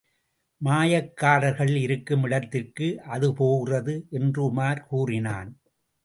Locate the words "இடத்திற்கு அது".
2.23-3.33